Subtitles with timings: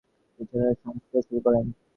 [0.39, 1.65] তিনি স্বয়ম্ভূর সংস্কারকাজ শুরু করেন।